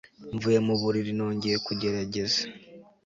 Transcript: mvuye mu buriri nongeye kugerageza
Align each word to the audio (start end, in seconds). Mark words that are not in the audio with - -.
mvuye 0.35 0.59
mu 0.67 0.73
buriri 0.81 1.11
nongeye 1.17 1.57
kugerageza 1.65 2.41